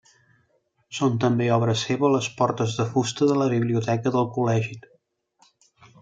Són 0.99 1.17
també 1.23 1.49
obra 1.57 1.75
seva 1.81 2.09
les 2.15 2.29
portes 2.39 2.75
de 2.79 2.85
fusta 2.93 3.27
de 3.33 3.39
la 3.41 3.49
biblioteca 3.55 4.15
del 4.19 4.25
col·legi. 4.39 4.79